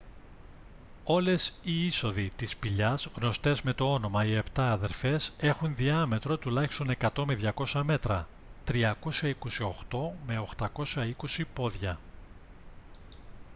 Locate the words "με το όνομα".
3.61-4.25